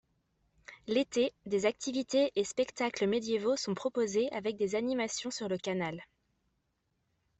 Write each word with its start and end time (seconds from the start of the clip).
L'été, 0.87 1.31
des 1.45 1.67
activités 1.67 2.31
et 2.35 2.43
spectacles 2.43 3.05
médiévaux 3.05 3.55
sont 3.55 3.75
proposés 3.75 4.31
avec 4.31 4.55
des 4.57 4.73
animations 4.73 5.29
sur 5.29 5.47
le 5.47 5.59
canal. 5.59 6.03